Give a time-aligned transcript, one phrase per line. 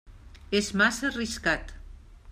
[0.59, 1.77] És massa arriscat.